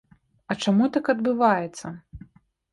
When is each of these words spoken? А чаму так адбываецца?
А 0.53 0.57
чаму 0.67 0.87
так 0.97 1.13
адбываецца? 1.15 1.95